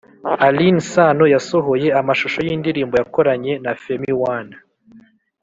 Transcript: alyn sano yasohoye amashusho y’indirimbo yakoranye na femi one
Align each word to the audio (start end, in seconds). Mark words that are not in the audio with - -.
alyn 0.47 0.77
sano 0.93 1.25
yasohoye 1.33 1.87
amashusho 1.99 2.39
y’indirimbo 2.47 2.95
yakoranye 3.01 3.53
na 3.63 3.71
femi 3.83 4.11
one 4.35 4.53